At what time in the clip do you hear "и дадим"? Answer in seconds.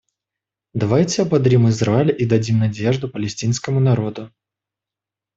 2.19-2.57